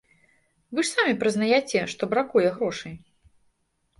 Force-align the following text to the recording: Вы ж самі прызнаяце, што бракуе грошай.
Вы 0.77 0.85
ж 0.87 0.89
самі 0.93 1.13
прызнаяце, 1.23 1.83
што 1.93 2.03
бракуе 2.13 2.49
грошай. 2.57 2.93